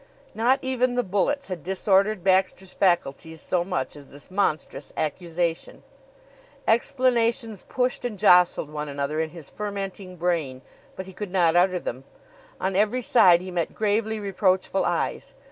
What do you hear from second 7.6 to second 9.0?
pushed and jostled one